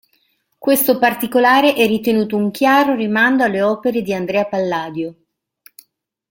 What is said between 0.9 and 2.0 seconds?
particolare è